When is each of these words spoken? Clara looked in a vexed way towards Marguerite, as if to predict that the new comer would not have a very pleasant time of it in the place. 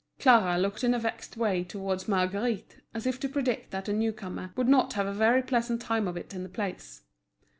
Clara 0.17 0.57
looked 0.59 0.83
in 0.83 0.95
a 0.95 0.99
vexed 0.99 1.37
way 1.37 1.63
towards 1.63 2.07
Marguerite, 2.07 2.77
as 2.91 3.05
if 3.05 3.19
to 3.19 3.29
predict 3.29 3.69
that 3.69 3.85
the 3.85 3.93
new 3.93 4.11
comer 4.11 4.51
would 4.55 4.67
not 4.67 4.93
have 4.93 5.05
a 5.05 5.13
very 5.13 5.43
pleasant 5.43 5.79
time 5.79 6.07
of 6.07 6.17
it 6.17 6.33
in 6.33 6.41
the 6.41 6.49
place. 6.49 7.03